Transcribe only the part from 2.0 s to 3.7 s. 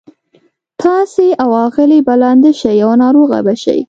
به لانده شئ او ناروغه به